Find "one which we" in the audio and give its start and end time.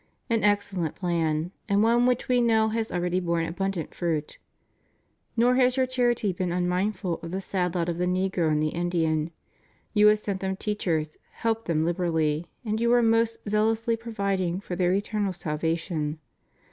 1.83-2.41